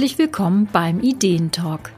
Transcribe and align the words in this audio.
Herzlich 0.00 0.18
willkommen 0.18 0.66
beim 0.72 1.00
Ideentalk. 1.00 1.92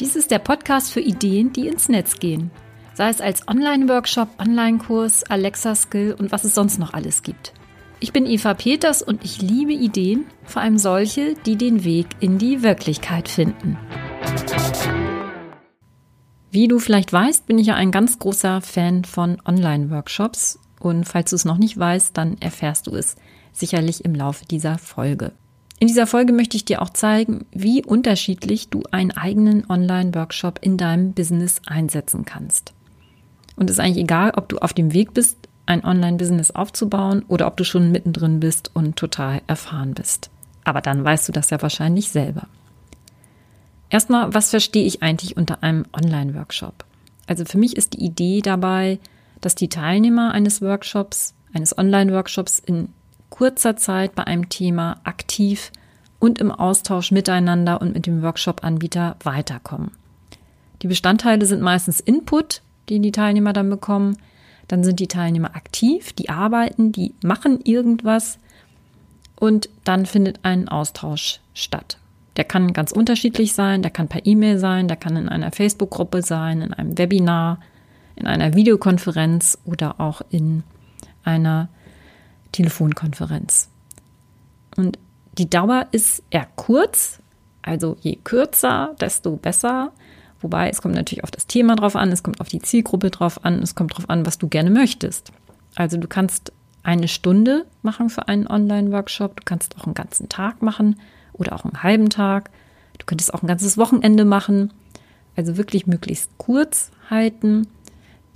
Dies 0.00 0.16
ist 0.16 0.32
der 0.32 0.40
Podcast 0.40 0.90
für 0.90 0.98
Ideen, 0.98 1.52
die 1.52 1.68
ins 1.68 1.88
Netz 1.88 2.18
gehen. 2.18 2.50
Sei 2.92 3.08
es 3.08 3.20
als 3.20 3.46
Online-Workshop, 3.46 4.30
Online-Kurs, 4.40 5.22
Alexa-Skill 5.22 6.16
und 6.18 6.32
was 6.32 6.42
es 6.42 6.56
sonst 6.56 6.80
noch 6.80 6.92
alles 6.92 7.22
gibt. 7.22 7.52
Ich 8.00 8.12
bin 8.12 8.26
Eva 8.26 8.54
Peters 8.54 9.00
und 9.00 9.24
ich 9.24 9.42
liebe 9.42 9.72
Ideen, 9.72 10.26
vor 10.42 10.60
allem 10.60 10.76
solche, 10.76 11.34
die 11.46 11.54
den 11.54 11.84
Weg 11.84 12.08
in 12.18 12.38
die 12.38 12.64
Wirklichkeit 12.64 13.28
finden. 13.28 13.78
Wie 16.50 16.66
du 16.66 16.80
vielleicht 16.80 17.12
weißt, 17.12 17.46
bin 17.46 17.60
ich 17.60 17.68
ja 17.68 17.76
ein 17.76 17.92
ganz 17.92 18.18
großer 18.18 18.60
Fan 18.60 19.04
von 19.04 19.40
Online-Workshops 19.46 20.58
und 20.80 21.04
falls 21.04 21.30
du 21.30 21.36
es 21.36 21.44
noch 21.44 21.58
nicht 21.58 21.78
weißt, 21.78 22.16
dann 22.16 22.38
erfährst 22.40 22.88
du 22.88 22.96
es 22.96 23.14
sicherlich 23.52 24.04
im 24.04 24.16
Laufe 24.16 24.46
dieser 24.46 24.78
Folge. 24.78 25.30
In 25.78 25.88
dieser 25.88 26.06
Folge 26.06 26.32
möchte 26.32 26.56
ich 26.56 26.64
dir 26.64 26.80
auch 26.80 26.90
zeigen, 26.90 27.44
wie 27.52 27.84
unterschiedlich 27.84 28.70
du 28.70 28.82
einen 28.90 29.10
eigenen 29.10 29.68
Online-Workshop 29.68 30.58
in 30.62 30.78
deinem 30.78 31.12
Business 31.12 31.60
einsetzen 31.66 32.24
kannst. 32.24 32.72
Und 33.56 33.68
es 33.68 33.76
ist 33.76 33.80
eigentlich 33.80 34.04
egal, 34.04 34.32
ob 34.36 34.48
du 34.48 34.58
auf 34.58 34.72
dem 34.72 34.94
Weg 34.94 35.12
bist, 35.12 35.36
ein 35.66 35.84
Online-Business 35.84 36.50
aufzubauen 36.52 37.24
oder 37.28 37.46
ob 37.46 37.56
du 37.56 37.64
schon 37.64 37.92
mittendrin 37.92 38.40
bist 38.40 38.70
und 38.74 38.96
total 38.96 39.42
erfahren 39.46 39.94
bist. 39.94 40.30
Aber 40.64 40.80
dann 40.80 41.04
weißt 41.04 41.28
du 41.28 41.32
das 41.32 41.50
ja 41.50 41.60
wahrscheinlich 41.60 42.08
selber. 42.08 42.48
Erstmal, 43.90 44.32
was 44.32 44.50
verstehe 44.50 44.86
ich 44.86 45.02
eigentlich 45.02 45.36
unter 45.36 45.62
einem 45.62 45.84
Online-Workshop? 45.92 46.84
Also 47.26 47.44
für 47.44 47.58
mich 47.58 47.76
ist 47.76 47.92
die 47.92 48.04
Idee 48.04 48.40
dabei, 48.40 48.98
dass 49.40 49.54
die 49.54 49.68
Teilnehmer 49.68 50.32
eines 50.32 50.62
Workshops, 50.62 51.34
eines 51.52 51.76
Online-Workshops 51.76 52.58
in 52.58 52.88
kurzer 53.36 53.76
Zeit 53.76 54.14
bei 54.14 54.24
einem 54.24 54.48
Thema 54.48 54.98
aktiv 55.04 55.70
und 56.18 56.38
im 56.38 56.50
Austausch 56.50 57.12
miteinander 57.12 57.82
und 57.82 57.92
mit 57.92 58.06
dem 58.06 58.22
Workshop-Anbieter 58.22 59.16
weiterkommen. 59.22 59.90
Die 60.80 60.86
Bestandteile 60.86 61.44
sind 61.44 61.60
meistens 61.60 62.00
Input, 62.00 62.62
den 62.88 63.02
die 63.02 63.12
Teilnehmer 63.12 63.52
dann 63.52 63.68
bekommen. 63.68 64.16
Dann 64.68 64.84
sind 64.84 65.00
die 65.00 65.06
Teilnehmer 65.06 65.54
aktiv, 65.54 66.14
die 66.14 66.30
arbeiten, 66.30 66.92
die 66.92 67.14
machen 67.22 67.60
irgendwas 67.62 68.38
und 69.38 69.68
dann 69.84 70.06
findet 70.06 70.40
ein 70.42 70.68
Austausch 70.68 71.40
statt. 71.52 71.98
Der 72.36 72.44
kann 72.44 72.72
ganz 72.72 72.90
unterschiedlich 72.90 73.52
sein, 73.52 73.82
der 73.82 73.90
kann 73.90 74.08
per 74.08 74.24
E-Mail 74.24 74.58
sein, 74.58 74.88
der 74.88 74.96
kann 74.96 75.16
in 75.16 75.28
einer 75.28 75.52
Facebook-Gruppe 75.52 76.22
sein, 76.22 76.62
in 76.62 76.72
einem 76.72 76.96
Webinar, 76.96 77.60
in 78.16 78.26
einer 78.26 78.54
Videokonferenz 78.54 79.58
oder 79.64 80.00
auch 80.00 80.22
in 80.30 80.62
einer 81.22 81.68
Telefonkonferenz. 82.52 83.68
Und 84.76 84.98
die 85.38 85.50
Dauer 85.50 85.86
ist 85.92 86.22
eher 86.30 86.46
kurz, 86.56 87.20
also 87.62 87.96
je 88.00 88.16
kürzer, 88.16 88.94
desto 89.00 89.36
besser. 89.36 89.92
Wobei 90.40 90.68
es 90.68 90.82
kommt 90.82 90.94
natürlich 90.94 91.24
auf 91.24 91.30
das 91.30 91.46
Thema 91.46 91.76
drauf 91.76 91.96
an, 91.96 92.12
es 92.12 92.22
kommt 92.22 92.40
auf 92.40 92.48
die 92.48 92.60
Zielgruppe 92.60 93.10
drauf 93.10 93.44
an, 93.44 93.62
es 93.62 93.74
kommt 93.74 93.96
drauf 93.96 94.08
an, 94.08 94.26
was 94.26 94.38
du 94.38 94.48
gerne 94.48 94.70
möchtest. 94.70 95.32
Also 95.74 95.96
du 95.96 96.08
kannst 96.08 96.52
eine 96.82 97.08
Stunde 97.08 97.66
machen 97.82 98.10
für 98.10 98.28
einen 98.28 98.46
Online-Workshop, 98.46 99.36
du 99.36 99.42
kannst 99.44 99.76
auch 99.76 99.84
einen 99.84 99.94
ganzen 99.94 100.28
Tag 100.28 100.62
machen 100.62 101.00
oder 101.32 101.54
auch 101.54 101.64
einen 101.64 101.82
halben 101.82 102.10
Tag. 102.10 102.50
Du 102.98 103.06
könntest 103.06 103.34
auch 103.34 103.42
ein 103.42 103.48
ganzes 103.48 103.76
Wochenende 103.76 104.24
machen. 104.24 104.72
Also 105.36 105.56
wirklich 105.56 105.86
möglichst 105.86 106.30
kurz 106.38 106.90
halten, 107.10 107.66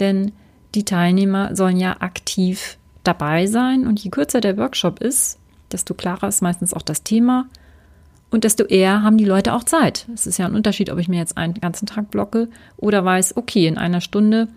denn 0.01 0.33
die 0.75 0.85
Teilnehmer 0.85 1.57
sollen 1.57 1.79
ja 1.79 1.97
aktiv 2.01 2.77
dabei 3.05 3.47
sein 3.47 3.87
und 3.87 4.01
je 4.01 4.11
kürzer 4.11 4.41
der 4.41 4.57
Workshop 4.57 5.01
ist, 5.01 5.39
desto 5.73 5.95
klarer 5.95 6.29
ist 6.29 6.43
meistens 6.43 6.75
auch 6.75 6.83
das 6.83 7.03
Thema 7.03 7.47
und 8.31 8.45
desto 8.45 8.65
eher 8.65 9.03
haben 9.03 9.19
die 9.19 9.25
Leute 9.25 9.55
auch 9.55 9.65
Zeit. 9.65 10.07
Es 10.15 10.27
ist 10.27 10.39
ja 10.39 10.47
ein 10.47 10.55
Unterschied, 10.55 10.91
ob 10.91 10.99
ich 10.99 11.09
mir 11.09 11.19
jetzt 11.19 11.37
einen 11.37 11.55
ganzen 11.55 11.87
Tag 11.87 12.11
blocke 12.11 12.49
oder 12.77 13.05
weiß, 13.05 13.37
okay, 13.37 13.67
in 13.67 13.79
einer 13.79 14.01
Stunde, 14.01 14.49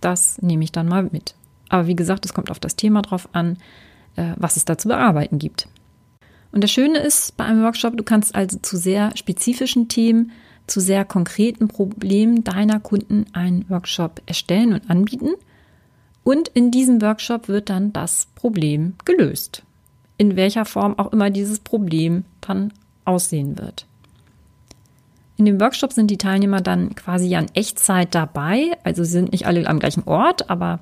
das 0.00 0.40
nehme 0.42 0.64
ich 0.64 0.72
dann 0.72 0.88
mal 0.88 1.08
mit. 1.10 1.34
Aber 1.68 1.86
wie 1.86 1.96
gesagt, 1.96 2.24
es 2.24 2.34
kommt 2.34 2.50
auf 2.50 2.60
das 2.60 2.76
Thema 2.76 3.02
drauf 3.02 3.28
an, 3.32 3.56
äh, 4.16 4.32
was 4.36 4.56
es 4.56 4.64
da 4.64 4.76
zu 4.76 4.88
bearbeiten 4.88 5.38
gibt. 5.38 5.68
Und 6.52 6.62
das 6.62 6.70
Schöne 6.70 6.98
ist 6.98 7.36
bei 7.36 7.44
einem 7.44 7.62
Workshop, 7.62 7.96
du 7.96 8.04
kannst 8.04 8.34
also 8.34 8.58
zu 8.58 8.76
sehr 8.76 9.16
spezifischen 9.16 9.88
Themen, 9.88 10.30
zu 10.66 10.80
sehr 10.80 11.04
konkreten 11.04 11.68
Problemen 11.68 12.44
deiner 12.44 12.80
Kunden 12.80 13.26
einen 13.32 13.68
Workshop 13.68 14.20
erstellen 14.26 14.72
und 14.72 14.90
anbieten– 14.90 15.30
und 16.24 16.48
in 16.48 16.70
diesem 16.70 17.00
Workshop 17.02 17.48
wird 17.48 17.70
dann 17.70 17.92
das 17.92 18.26
Problem 18.34 18.94
gelöst. 19.04 19.62
In 20.16 20.36
welcher 20.36 20.64
Form 20.64 20.98
auch 20.98 21.12
immer 21.12 21.30
dieses 21.30 21.58
Problem 21.58 22.24
dann 22.40 22.72
aussehen 23.04 23.58
wird. 23.58 23.86
In 25.36 25.44
dem 25.44 25.60
Workshop 25.60 25.92
sind 25.92 26.10
die 26.10 26.18
Teilnehmer 26.18 26.60
dann 26.60 26.94
quasi 26.94 27.26
ja 27.26 27.40
in 27.40 27.54
Echtzeit 27.54 28.14
dabei. 28.14 28.76
Also 28.84 29.04
sind 29.04 29.32
nicht 29.32 29.46
alle 29.46 29.66
am 29.66 29.80
gleichen 29.80 30.04
Ort, 30.04 30.48
aber 30.48 30.80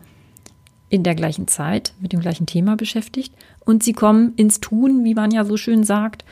in 0.90 1.02
der 1.02 1.14
gleichen 1.14 1.48
Zeit 1.48 1.94
mit 2.00 2.12
dem 2.12 2.20
gleichen 2.20 2.46
Thema 2.46 2.76
beschäftigt. 2.76 3.34
Und 3.60 3.82
sie 3.82 3.94
kommen 3.94 4.34
ins 4.36 4.60
Tun, 4.60 5.04
wie 5.04 5.14
man 5.14 5.30
ja 5.30 5.44
so 5.44 5.56
schön 5.56 5.84
sagt. 5.84 6.24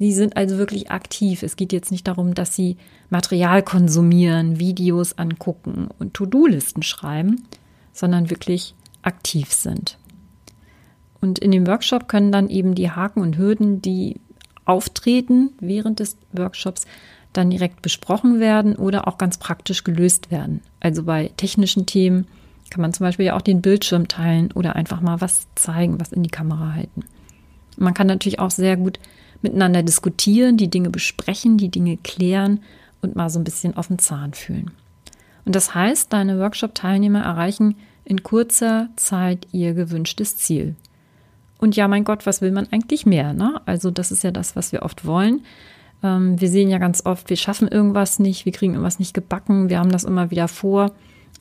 Sie 0.00 0.12
sind 0.12 0.36
also 0.36 0.58
wirklich 0.58 0.90
aktiv. 0.90 1.42
Es 1.44 1.56
geht 1.56 1.72
jetzt 1.72 1.92
nicht 1.92 2.06
darum, 2.08 2.34
dass 2.34 2.54
sie 2.54 2.76
Material 3.10 3.62
konsumieren, 3.62 4.58
Videos 4.58 5.16
angucken 5.16 5.88
und 6.00 6.14
To-Do-Listen 6.14 6.82
schreiben, 6.82 7.44
sondern 7.98 8.30
wirklich 8.30 8.74
aktiv 9.02 9.52
sind. 9.52 9.98
Und 11.20 11.38
in 11.38 11.50
dem 11.50 11.66
Workshop 11.66 12.08
können 12.08 12.30
dann 12.30 12.48
eben 12.48 12.74
die 12.74 12.90
Haken 12.90 13.20
und 13.22 13.36
Hürden, 13.38 13.82
die 13.82 14.20
auftreten 14.64 15.50
während 15.60 15.98
des 16.00 16.16
Workshops, 16.32 16.86
dann 17.32 17.50
direkt 17.50 17.82
besprochen 17.82 18.40
werden 18.40 18.76
oder 18.76 19.08
auch 19.08 19.18
ganz 19.18 19.38
praktisch 19.38 19.84
gelöst 19.84 20.30
werden. 20.30 20.60
Also 20.80 21.02
bei 21.02 21.30
technischen 21.36 21.86
Themen 21.86 22.26
kann 22.70 22.82
man 22.82 22.92
zum 22.92 23.04
Beispiel 23.04 23.26
ja 23.26 23.36
auch 23.36 23.42
den 23.42 23.62
Bildschirm 23.62 24.08
teilen 24.08 24.52
oder 24.52 24.76
einfach 24.76 25.00
mal 25.00 25.20
was 25.20 25.46
zeigen, 25.54 26.00
was 26.00 26.12
in 26.12 26.22
die 26.22 26.30
Kamera 26.30 26.74
halten. 26.74 27.04
Man 27.76 27.94
kann 27.94 28.06
natürlich 28.06 28.38
auch 28.38 28.50
sehr 28.50 28.76
gut 28.76 28.98
miteinander 29.42 29.82
diskutieren, 29.82 30.56
die 30.56 30.70
Dinge 30.70 30.90
besprechen, 30.90 31.58
die 31.58 31.70
Dinge 31.70 31.96
klären 31.96 32.60
und 33.02 33.16
mal 33.16 33.30
so 33.30 33.38
ein 33.38 33.44
bisschen 33.44 33.76
auf 33.76 33.88
den 33.88 33.98
Zahn 33.98 34.34
fühlen. 34.34 34.72
Und 35.44 35.54
das 35.54 35.74
heißt, 35.74 36.12
deine 36.12 36.38
Workshop-Teilnehmer 36.38 37.22
erreichen 37.22 37.76
in 38.08 38.22
kurzer 38.22 38.88
Zeit 38.96 39.46
ihr 39.52 39.74
gewünschtes 39.74 40.38
Ziel. 40.38 40.76
Und 41.58 41.76
ja, 41.76 41.88
mein 41.88 42.04
Gott, 42.04 42.24
was 42.24 42.40
will 42.40 42.52
man 42.52 42.66
eigentlich 42.70 43.04
mehr? 43.04 43.34
Ne? 43.34 43.60
Also 43.66 43.90
das 43.90 44.10
ist 44.10 44.24
ja 44.24 44.30
das, 44.30 44.56
was 44.56 44.72
wir 44.72 44.82
oft 44.82 45.04
wollen. 45.04 45.42
Ähm, 46.02 46.40
wir 46.40 46.48
sehen 46.48 46.70
ja 46.70 46.78
ganz 46.78 47.04
oft, 47.04 47.28
wir 47.28 47.36
schaffen 47.36 47.68
irgendwas 47.68 48.18
nicht, 48.18 48.46
wir 48.46 48.52
kriegen 48.52 48.72
irgendwas 48.72 48.98
nicht 48.98 49.12
gebacken, 49.12 49.68
wir 49.68 49.78
haben 49.78 49.92
das 49.92 50.04
immer 50.04 50.30
wieder 50.30 50.48
vor. 50.48 50.92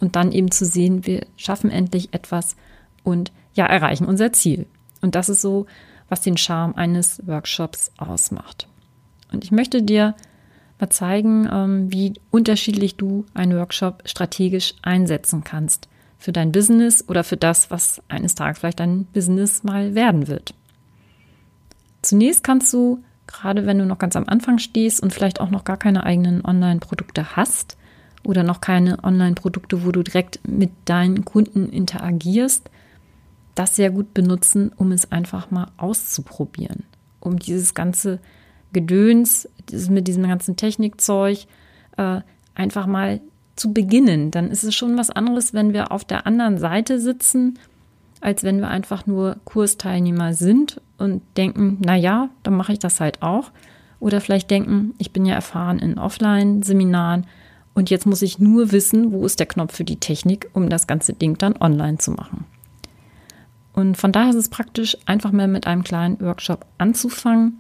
Und 0.02 0.18
dann 0.18 0.34
eben 0.34 0.52
zu 0.52 0.66
sehen, 0.66 1.08
wir 1.08 1.26
schaffen 1.38 1.72
endlich 1.72 2.14
etwas 2.14 2.58
und 3.02 3.32
ja, 3.54 3.66
erreichen 3.66 4.06
unser 4.06 4.34
Ziel. 4.34 4.66
Und 5.02 5.16
das 5.16 5.30
ist 5.30 5.40
so, 5.40 5.68
was 6.10 6.20
den 6.20 6.36
Charme 6.36 6.76
eines 6.76 7.26
Workshops 7.26 7.94
ausmacht. 7.98 8.68
Und 9.32 9.46
ich 9.46 9.52
möchte 9.52 9.84
dir 9.84 10.16
mal 10.82 10.90
zeigen, 10.90 11.48
ähm, 11.50 11.94
wie 11.94 12.16
unterschiedlich 12.30 12.98
du 12.98 13.26
einen 13.34 13.58
Workshop 13.58 14.04
strategisch 14.04 14.74
einsetzen 14.82 15.46
kannst 15.46 15.88
für 16.18 16.32
dein 16.32 16.52
Business 16.52 17.08
oder 17.08 17.24
für 17.24 17.38
das, 17.38 17.70
was 17.72 18.02
eines 18.08 18.36
Tages 18.36 18.60
vielleicht 18.60 18.80
dein 18.80 19.06
Business 19.06 19.64
mal 19.64 19.96
werden 19.96 20.28
wird. 20.28 20.54
Zunächst 22.02 22.44
kannst 22.44 22.74
du, 22.74 23.04
gerade 23.28 23.66
wenn 23.66 23.80
du 23.80 23.86
noch 23.86 24.00
ganz 24.00 24.16
am 24.16 24.28
Anfang 24.28 24.58
stehst 24.58 25.02
und 25.02 25.14
vielleicht 25.14 25.40
auch 25.40 25.50
noch 25.50 25.64
gar 25.64 25.78
keine 25.78 26.04
eigenen 26.04 26.44
Online-Produkte 26.44 27.36
hast 27.36 27.78
oder 28.24 28.44
noch 28.44 28.62
keine 28.62 29.04
Online-Produkte, 29.04 29.86
wo 29.86 29.92
du 29.92 30.04
direkt 30.04 30.40
mit 30.48 30.72
deinen 30.86 31.26
Kunden 31.26 31.70
interagierst, 31.70 32.70
das 33.56 33.76
sehr 33.76 33.90
gut 33.90 34.14
benutzen, 34.14 34.72
um 34.76 34.92
es 34.92 35.12
einfach 35.12 35.52
mal 35.52 35.72
auszuprobieren, 35.78 36.84
um 37.20 37.40
dieses 37.40 37.74
ganze 37.74 38.20
Gedöns 38.74 39.50
mit 39.90 40.08
diesem 40.08 40.28
ganzen 40.28 40.56
Technikzeug 40.56 41.46
äh, 41.98 42.22
einfach 42.54 42.86
mal 42.86 43.22
zu 43.58 43.74
beginnen, 43.74 44.32
dann 44.32 44.50
ist 44.50 44.64
es 44.64 44.76
schon 44.76 44.98
was 44.98 45.10
anderes, 45.10 45.54
wenn 45.54 45.74
wir 45.74 45.92
auf 45.92 46.06
der 46.06 46.26
anderen 46.26 46.58
Seite 46.58 47.00
sitzen, 47.00 47.60
als 48.22 48.44
wenn 48.44 48.60
wir 48.60 48.70
einfach 48.70 49.06
nur 49.06 49.38
Kursteilnehmer 49.46 50.34
sind 50.34 50.82
und 50.98 51.22
denken, 51.36 51.80
na 51.84 51.96
ja, 51.96 52.30
dann 52.44 52.56
mache 52.56 52.74
ich 52.74 52.80
das 52.80 53.00
halt 53.00 53.22
auch. 53.22 53.52
Oder 54.00 54.22
vielleicht 54.22 54.52
denken, 54.52 54.94
ich 54.98 55.12
bin 55.12 55.26
ja 55.26 55.36
erfahren 55.36 55.80
in 55.80 55.98
Offline-Seminaren 55.98 57.26
und 57.74 57.90
jetzt 57.90 58.06
muss 58.06 58.22
ich 58.22 58.40
nur 58.40 58.72
wissen, 58.72 59.12
wo 59.12 59.26
ist 59.26 59.40
der 59.40 59.48
Knopf 59.48 59.76
für 59.76 59.84
die 59.84 60.00
Technik, 60.00 60.50
um 60.54 60.70
das 60.70 60.88
ganze 60.88 61.14
Ding 61.14 61.38
dann 61.38 61.56
online 61.60 61.98
zu 61.98 62.12
machen. 62.12 62.46
Und 63.74 63.98
von 63.98 64.12
daher 64.12 64.32
ist 64.32 64.36
es 64.36 64.50
praktisch, 64.50 64.98
einfach 65.06 65.32
mal 65.32 65.48
mit 65.48 65.68
einem 65.68 65.84
kleinen 65.84 66.20
Workshop 66.20 66.66
anzufangen 66.80 67.60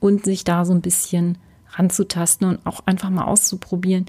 und 0.00 0.24
sich 0.24 0.44
da 0.44 0.64
so 0.64 0.72
ein 0.72 0.80
bisschen 0.80 1.36
ranzutasten 1.72 2.48
und 2.48 2.66
auch 2.66 2.80
einfach 2.86 3.10
mal 3.10 3.24
auszuprobieren, 3.24 4.06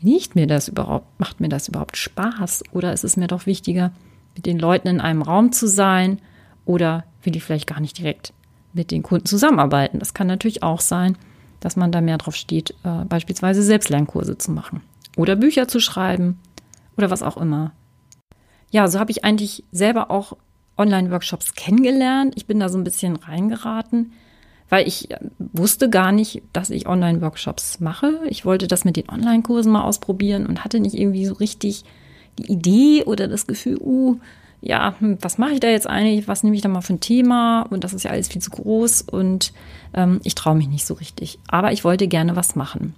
liegt 0.00 0.34
mir 0.34 0.46
das 0.46 0.68
überhaupt? 0.68 1.18
Macht 1.18 1.40
mir 1.40 1.48
das 1.48 1.68
überhaupt 1.68 1.96
Spaß? 1.96 2.64
Oder 2.72 2.92
ist 2.92 3.04
es 3.04 3.16
mir 3.16 3.26
doch 3.26 3.46
wichtiger, 3.46 3.92
mit 4.34 4.46
den 4.46 4.58
Leuten 4.58 4.88
in 4.88 5.00
einem 5.00 5.22
Raum 5.22 5.52
zu 5.52 5.66
sein? 5.68 6.20
Oder 6.64 7.04
will 7.22 7.36
ich 7.36 7.42
vielleicht 7.42 7.66
gar 7.66 7.80
nicht 7.80 7.98
direkt 7.98 8.32
mit 8.72 8.90
den 8.90 9.02
Kunden 9.02 9.26
zusammenarbeiten? 9.26 9.98
Das 9.98 10.14
kann 10.14 10.26
natürlich 10.26 10.62
auch 10.62 10.80
sein. 10.80 11.16
dass 11.60 11.76
man 11.76 11.92
da 11.92 12.00
mehr 12.00 12.18
drauf 12.18 12.34
steht, 12.34 12.74
äh, 12.82 13.04
beispielsweise 13.04 13.62
Selbstlernkurse 13.62 14.38
zu 14.38 14.50
machen 14.50 14.80
oder 15.16 15.36
Bücher 15.36 15.68
zu 15.68 15.78
schreiben 15.78 16.38
oder 16.96 17.10
was 17.10 17.22
auch 17.22 17.36
immer. 17.36 17.72
Ja, 18.70 18.88
so 18.88 18.98
habe 18.98 19.10
ich 19.10 19.24
eigentlich 19.24 19.64
selber 19.70 20.10
auch 20.10 20.36
Online-Workshops 20.78 21.54
kennengelernt. 21.54 22.34
Ich 22.36 22.46
bin 22.46 22.58
da 22.58 22.68
so 22.68 22.78
ein 22.78 22.84
bisschen 22.84 23.16
reingeraten, 23.16 24.12
weil 24.70 24.88
ich 24.88 25.08
wusste 25.38 25.90
gar 25.90 26.12
nicht, 26.12 26.42
dass 26.52 26.70
ich 26.70 26.86
Online-Workshops 26.86 27.80
mache. 27.80 28.20
Ich 28.28 28.44
wollte 28.44 28.68
das 28.68 28.84
mit 28.84 28.96
den 28.96 29.10
Online-Kursen 29.10 29.70
mal 29.70 29.82
ausprobieren 29.82 30.46
und 30.46 30.64
hatte 30.64 30.80
nicht 30.80 30.96
irgendwie 30.96 31.26
so 31.26 31.34
richtig 31.34 31.84
die 32.38 32.50
Idee 32.50 33.04
oder 33.04 33.28
das 33.28 33.46
Gefühl, 33.46 33.78
uh, 33.80 34.18
ja, 34.62 34.94
hm, 34.98 35.18
was 35.20 35.38
mache 35.38 35.52
ich 35.52 35.60
da 35.60 35.68
jetzt 35.68 35.88
eigentlich? 35.88 36.28
Was 36.28 36.42
nehme 36.42 36.54
ich 36.54 36.62
da 36.62 36.68
mal 36.68 36.82
für 36.82 36.94
ein 36.94 37.00
Thema? 37.00 37.62
Und 37.62 37.82
das 37.82 37.92
ist 37.92 38.04
ja 38.04 38.10
alles 38.10 38.28
viel 38.28 38.40
zu 38.40 38.50
groß 38.50 39.02
und 39.02 39.52
ähm, 39.94 40.20
ich 40.22 40.34
traue 40.34 40.54
mich 40.54 40.68
nicht 40.68 40.86
so 40.86 40.94
richtig. 40.94 41.38
Aber 41.48 41.72
ich 41.72 41.84
wollte 41.84 42.08
gerne 42.08 42.36
was 42.36 42.56
machen. 42.56 42.94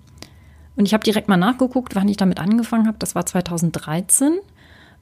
Und 0.76 0.86
ich 0.86 0.94
habe 0.94 1.04
direkt 1.04 1.28
mal 1.28 1.36
nachgeguckt, 1.36 1.94
wann 1.94 2.08
ich 2.08 2.16
damit 2.16 2.40
angefangen 2.40 2.86
habe. 2.86 2.98
Das 2.98 3.14
war 3.14 3.24
2013. 3.24 4.38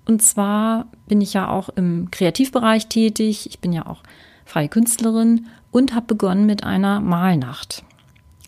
Und 0.07 0.23
zwar 0.23 0.87
bin 1.07 1.21
ich 1.21 1.33
ja 1.33 1.49
auch 1.49 1.69
im 1.71 2.11
Kreativbereich 2.11 2.89
tätig. 2.89 3.47
Ich 3.49 3.61
bin 3.61 3.73
ja 3.73 3.87
auch 3.87 4.03
freie 4.50 4.69
Künstlerin 4.69 5.47
und 5.70 5.94
habe 5.94 6.06
begonnen 6.06 6.44
mit 6.44 6.64
einer 6.64 7.00
Malnacht. 7.00 7.85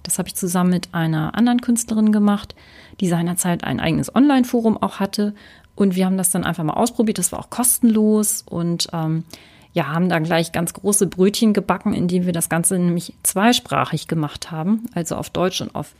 Das 0.02 0.19
habe 0.19 0.28
ich 0.28 0.34
zusammen 0.34 0.70
mit 0.70 0.88
einer 0.93 1.37
anderen 1.37 1.60
Künstlerin 1.60 2.10
gemacht, 2.10 2.54
die 3.00 3.08
seinerzeit 3.08 3.64
ein 3.64 3.81
eigenes 3.81 4.14
Online-Forum 4.14 4.76
auch 4.76 4.99
hatte. 4.99 5.34
Und 5.76 5.94
wir 5.94 6.06
haben 6.06 6.16
das 6.16 6.31
dann 6.31 6.44
einfach 6.44 6.64
mal 6.64 6.75
ausprobiert. 6.75 7.19
Das 7.19 7.31
war 7.32 7.38
auch 7.38 7.50
kostenlos 7.50 8.43
und 8.43 8.88
ähm, 8.93 9.25
ja, 9.72 9.87
haben 9.87 10.08
dann 10.08 10.25
gleich 10.25 10.52
ganz 10.52 10.75
große 10.75 11.06
Brötchen 11.06 11.54
gebacken, 11.54 11.94
indem 11.94 12.26
wir 12.26 12.32
das 12.32 12.49
Ganze 12.49 12.78
nämlich 12.78 13.14
zweisprachig 13.22 14.06
gemacht 14.08 14.50
haben, 14.50 14.87
also 14.94 15.16
auf 15.16 15.31
Deutsch 15.31 15.60
und 15.60 15.75
auf 15.75 15.94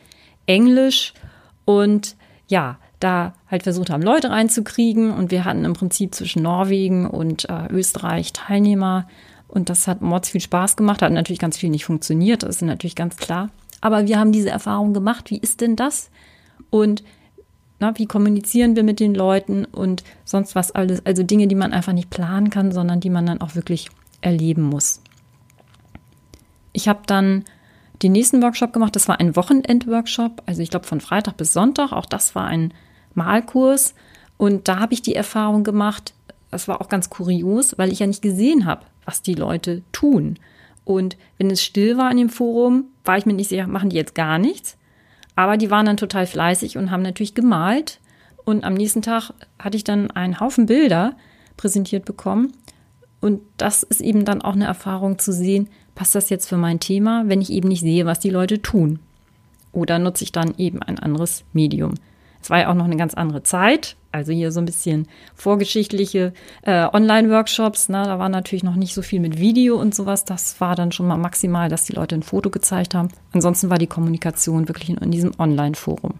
Englisch. 0.46 1.14
Und 1.64 2.16
ja, 2.49 2.76
da 3.00 3.34
halt 3.50 3.62
versucht 3.62 3.90
haben, 3.90 4.02
Leute 4.02 4.31
reinzukriegen. 4.31 5.12
Und 5.12 5.31
wir 5.31 5.44
hatten 5.44 5.64
im 5.64 5.72
Prinzip 5.72 6.14
zwischen 6.14 6.43
Norwegen 6.43 7.06
und 7.06 7.49
äh, 7.49 7.69
Österreich 7.70 8.32
Teilnehmer. 8.32 9.06
Und 9.52 9.69
das 9.69 9.87
hat 9.87 10.00
mords 10.00 10.31
viel 10.31 10.40
Spaß 10.40 10.76
gemacht, 10.76 11.02
hat 11.02 11.12
natürlich 11.12 11.38
ganz 11.38 11.58
viel 11.58 11.69
nicht 11.69 11.84
funktioniert, 11.84 12.43
das 12.43 12.56
ist 12.56 12.62
natürlich 12.62 12.96
ganz 12.96 13.19
klar. 13.19 13.50
Aber 13.82 14.06
wir 14.06 14.19
haben 14.19 14.32
diese 14.32 14.49
Erfahrung 14.49 14.94
gemacht. 14.94 15.31
Wie 15.31 15.37
ist 15.37 15.60
denn 15.60 15.76
das? 15.76 16.08
Und 16.70 17.04
na, 17.78 17.99
wie 17.99 18.06
kommunizieren 18.06 18.76
wir 18.76 18.82
mit 18.82 18.99
den 18.99 19.14
Leuten 19.14 19.66
und 19.66 20.04
sonst 20.25 20.54
was 20.54 20.70
alles. 20.70 21.04
Also 21.04 21.22
Dinge, 21.22 21.49
die 21.49 21.54
man 21.54 21.75
einfach 21.75 21.93
nicht 21.93 22.08
planen 22.08 22.49
kann, 22.49 22.72
sondern 22.72 23.00
die 23.00 23.10
man 23.10 23.26
dann 23.26 23.43
auch 23.43 23.54
wirklich 23.54 23.90
erleben 24.22 24.62
muss. 24.62 25.02
Ich 26.72 26.88
habe 26.88 27.00
dann 27.06 27.44
den 28.02 28.12
nächsten 28.12 28.40
Workshop 28.40 28.72
gemacht. 28.72 28.96
Das 28.96 29.06
war 29.06 29.20
ein 29.20 29.37
Wochenend-Workshop. 29.37 30.44
Also 30.46 30.62
ich 30.62 30.70
glaube 30.70 30.87
von 30.87 31.02
Freitag 31.02 31.37
bis 31.37 31.52
Sonntag. 31.52 31.93
Auch 31.93 32.06
das 32.06 32.34
war 32.34 32.46
ein 32.46 32.72
Malkurs. 33.14 33.94
Und 34.38 34.69
da 34.69 34.78
habe 34.78 34.94
ich 34.94 35.02
die 35.02 35.14
Erfahrung 35.14 35.62
gemacht, 35.62 36.14
das 36.50 36.69
war 36.69 36.81
auch 36.81 36.88
ganz 36.88 37.10
kurios, 37.10 37.76
weil 37.76 37.93
ich 37.93 37.99
ja 37.99 38.06
nicht 38.06 38.22
gesehen 38.22 38.64
habe, 38.64 38.87
was 39.04 39.22
die 39.22 39.34
Leute 39.34 39.82
tun. 39.93 40.38
Und 40.84 41.16
wenn 41.38 41.50
es 41.50 41.62
still 41.62 41.96
war 41.96 42.10
in 42.10 42.16
dem 42.16 42.28
Forum, 42.28 42.87
war 43.04 43.19
ich 43.19 43.26
mir 43.26 43.34
nicht 43.34 43.49
sicher, 43.49 43.66
machen 43.66 43.90
die 43.90 43.96
jetzt 43.96 44.14
gar 44.14 44.38
nichts? 44.38 44.76
Aber 45.37 45.56
die 45.56 45.70
waren 45.70 45.87
dann 45.87 45.96
total 45.96 46.26
fleißig 46.26 46.76
und 46.76 46.90
haben 46.90 47.02
natürlich 47.02 47.34
gemalt. 47.34 48.00
Und 48.44 48.64
am 48.64 48.75
nächsten 48.75 49.02
Tag 49.02 49.31
hatte 49.58 49.76
ich 49.76 49.84
dann 49.84 50.10
einen 50.10 50.40
Haufen 50.40 50.66
Bilder 50.66 51.14
präsentiert 51.56 52.04
bekommen. 52.04 52.52
Und 53.20 53.40
das 53.56 53.82
ist 53.84 54.00
eben 54.00 54.25
dann 54.25 54.43
auch 54.43 54.54
eine 54.54 54.64
Erfahrung 54.64 55.19
zu 55.19 55.32
sehen, 55.32 55.69
passt 55.94 56.14
das 56.14 56.28
jetzt 56.28 56.49
für 56.49 56.56
mein 56.56 56.81
Thema, 56.81 57.25
wenn 57.26 57.40
ich 57.40 57.50
eben 57.50 57.69
nicht 57.69 57.82
sehe, 57.82 58.04
was 58.04 58.19
die 58.19 58.31
Leute 58.31 58.60
tun. 58.60 58.99
Oder 59.70 59.99
nutze 59.99 60.25
ich 60.25 60.32
dann 60.32 60.54
eben 60.58 60.82
ein 60.82 60.99
anderes 60.99 61.44
Medium. 61.52 61.94
Es 62.43 62.50
war 62.50 62.59
ja 62.59 62.71
auch 62.71 62.75
noch 62.75 62.85
eine 62.85 62.97
ganz 62.97 63.15
andere 63.15 63.43
Zeit. 63.43 63.97
Also 64.11 64.33
hier 64.33 64.53
so 64.53 64.61
ein 64.61 64.67
bisschen 64.67 65.09
vorgeschichtliche 65.35 66.33
äh, 66.62 66.87
Online-Workshops. 66.93 67.89
Ne? 67.89 68.03
Da 68.05 68.19
war 68.19 68.29
natürlich 68.29 68.65
noch 68.65 68.75
nicht 68.75 68.94
so 68.94 69.00
viel 69.00 69.21
mit 69.21 69.39
Video 69.39 69.81
und 69.81 69.94
sowas. 69.94 70.25
Das 70.25 70.61
war 70.61 70.75
dann 70.75 70.93
schon 70.93 71.06
mal 71.06 71.17
maximal, 71.17 71.69
dass 71.69 71.85
die 71.85 71.94
Leute 71.94 72.17
ein 72.17 72.23
Foto 72.23 72.50
gezeigt 72.50 72.94
haben. 72.94 73.09
Ansonsten 73.33 73.71
war 73.71 73.79
die 73.79 73.87
Kommunikation 73.87 74.69
wirklich 74.69 74.91
in, 74.91 74.97
in 74.99 75.11
diesem 75.11 75.33
Online-Forum. 75.39 76.15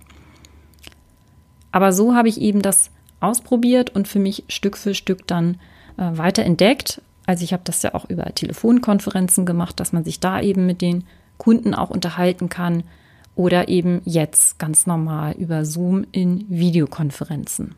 Aber 1.73 1.93
so 1.93 2.15
habe 2.15 2.29
ich 2.29 2.41
eben 2.41 2.63
das 2.63 2.91
ausprobiert 3.21 3.91
und 3.91 4.09
für 4.09 4.19
mich 4.19 4.45
Stück 4.49 4.77
für 4.77 4.95
Stück 4.95 5.27
dann 5.27 5.59
äh, 5.97 6.17
weiter 6.17 6.45
entdeckt. 6.45 7.03
Also 7.27 7.45
ich 7.45 7.53
habe 7.53 7.63
das 7.65 7.83
ja 7.83 7.95
auch 7.95 8.09
über 8.09 8.25
Telefonkonferenzen 8.25 9.45
gemacht, 9.45 9.81
dass 9.81 9.93
man 9.93 10.05
sich 10.05 10.21
da 10.21 10.41
eben 10.41 10.67
mit 10.67 10.81
den 10.81 11.05
Kunden 11.37 11.75
auch 11.75 11.91
unterhalten 11.91 12.49
kann 12.49 12.85
oder 13.35 13.69
eben 13.69 14.03
jetzt 14.05 14.59
ganz 14.59 14.87
normal 14.87 15.33
über 15.33 15.65
Zoom 15.65 16.05
in 16.13 16.45
Videokonferenzen. 16.49 17.75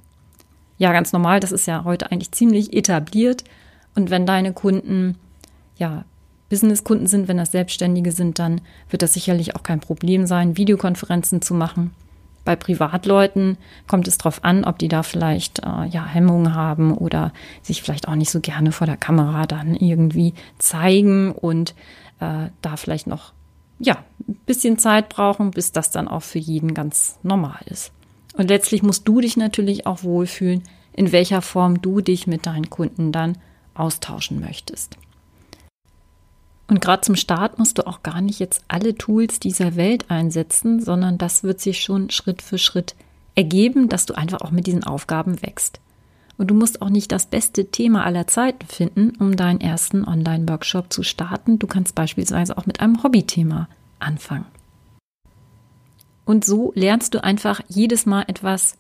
Ja, 0.79 0.93
ganz 0.93 1.13
normal, 1.13 1.41
das 1.41 1.53
ist 1.53 1.67
ja 1.67 1.85
heute 1.85 2.11
eigentlich 2.11 2.33
ziemlich 2.33 2.73
etabliert. 2.73 3.45
Und 3.95 4.11
wenn 4.11 4.27
deine 4.27 4.53
Kunden 4.53 5.17
ja 5.77 6.05
Businesskunden 6.49 7.07
sind, 7.07 7.29
wenn 7.29 7.37
das 7.37 7.53
Selbstständige 7.53 8.13
sind, 8.13 8.39
dann 8.39 8.61
wird 8.91 9.03
das 9.03 9.15
sicherlich 9.15 9.55
auch 9.57 9.63
kein 9.63 9.81
Problem 9.81 10.27
sein, 10.27 10.57
Videokonferenzen 10.57 11.43
zu 11.43 11.55
machen. 11.55 11.93
Bei 12.45 12.57
Privatleuten 12.57 13.57
kommt 13.87 14.07
es 14.07 14.19
darauf 14.19 14.45
an, 14.45 14.65
ob 14.65 14.79
die 14.79 14.89
da 14.89 15.03
vielleicht 15.03 15.61
äh, 15.61 15.87
ja, 15.89 16.05
Hemmungen 16.05 16.55
haben 16.55 16.93
oder 16.93 17.33
sich 17.63 17.83
vielleicht 17.83 18.07
auch 18.07 18.17
nicht 18.17 18.31
so 18.31 18.41
gerne 18.41 18.71
vor 18.71 18.87
der 18.87 18.99
Kamera 18.99 19.47
dann 19.47 19.75
irgendwie 19.75 20.35
zeigen 20.59 21.33
und 21.33 21.75
äh, 22.21 22.49
da 22.61 22.77
vielleicht 22.77 23.07
noch 23.07 23.33
ja, 23.85 24.05
ein 24.27 24.37
bisschen 24.47 24.79
Zeit 24.79 25.09
brauchen, 25.09 25.51
bis 25.51 25.73
das 25.73 25.91
dann 25.91 26.09
auch 26.09 26.23
für 26.23 26.39
jeden 26.39 26.75
ganz 26.75 27.19
normal 27.23 27.61
ist. 27.67 27.93
Und 28.37 28.49
letztlich 28.49 28.83
musst 28.83 29.07
du 29.07 29.21
dich 29.21 29.37
natürlich 29.37 29.87
auch 29.87 30.03
wohlfühlen, 30.03 30.63
in 30.93 31.13
welcher 31.13 31.43
Form 31.43 31.81
du 31.83 32.01
dich 32.01 32.27
mit 32.27 32.47
deinen 32.47 32.71
Kunden 32.71 33.13
dann 33.13 33.39
austauschen 33.75 34.41
möchtest. 34.41 34.97
Und 36.67 36.81
gerade 36.81 37.03
zum 37.03 37.17
Start 37.17 37.59
musst 37.59 37.79
du 37.79 37.87
auch 37.87 38.03
gar 38.03 38.21
nicht 38.21 38.39
jetzt 38.39 38.65
alle 38.69 38.95
Tools 38.95 39.39
dieser 39.39 39.77
Welt 39.77 40.11
einsetzen, 40.11 40.81
sondern 40.81 41.19
das 41.19 41.43
wird 41.43 41.61
sich 41.61 41.83
schon 41.83 42.11
Schritt 42.11 42.41
für 42.41 42.59
Schritt 42.59 42.95
ergeben, 43.35 43.89
dass 43.89 44.07
du 44.07 44.15
einfach 44.15 44.41
auch 44.41 44.51
mit 44.51 44.67
diesen 44.67 44.85
Aufgaben 44.85 45.43
wächst. 45.43 45.81
Und 46.37 46.49
du 46.51 46.55
musst 46.55 46.83
auch 46.83 46.91
nicht 46.91 47.13
das 47.13 47.27
beste 47.27 47.71
Thema 47.71 48.05
aller 48.05 48.27
Zeiten 48.27 48.67
finden, 48.67 49.13
um 49.21 49.37
deinen 49.37 49.61
ersten 49.61 50.05
Online-Workshop 50.05 50.93
zu 50.93 51.03
starten. 51.03 51.59
Du 51.59 51.67
kannst 51.67 51.95
beispielsweise 51.95 52.59
auch 52.59 52.67
mit 52.67 52.81
einem 52.81 53.03
Hobbythema 53.03 53.69
anfangen. 54.01 54.47
Und 56.25 56.45
so 56.45 56.73
lernst 56.75 57.15
du 57.15 57.23
einfach 57.23 57.61
jedes 57.69 58.07
Mal 58.07 58.25
etwas, 58.27 58.77